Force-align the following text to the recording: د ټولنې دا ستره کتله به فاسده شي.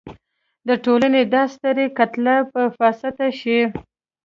د 0.67 0.69
ټولنې 0.85 1.21
دا 1.33 1.43
ستره 1.53 1.85
کتله 1.97 2.35
به 2.51 2.63
فاسده 2.77 3.27
شي. 3.39 3.59